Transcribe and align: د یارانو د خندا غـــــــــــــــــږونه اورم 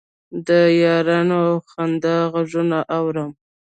د 0.47 0.49
یارانو 0.83 1.39
د 1.55 1.61
خندا 1.69 2.17
غـــــــــــــــــږونه 2.31 2.79
اورم 2.97 3.29